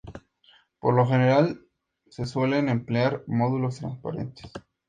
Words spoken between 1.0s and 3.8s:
general, se suelen emplear módulos